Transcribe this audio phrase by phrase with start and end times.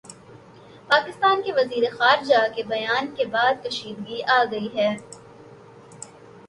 [0.89, 4.95] پاکستان کے وزیر خارجہ کے بیان کے بعد کشیدگی آگئی ہے